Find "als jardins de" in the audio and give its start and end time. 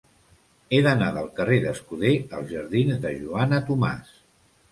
2.39-3.13